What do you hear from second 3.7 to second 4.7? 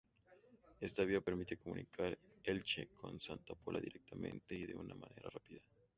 directamente y